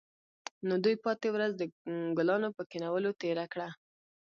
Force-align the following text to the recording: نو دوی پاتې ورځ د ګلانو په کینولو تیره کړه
نو 0.67 0.73
دوی 0.83 0.95
پاتې 1.05 1.27
ورځ 1.31 1.51
د 1.57 1.63
ګلانو 2.17 2.49
په 2.57 2.63
کینولو 2.71 3.09
تیره 3.21 3.45
کړه 3.53 3.69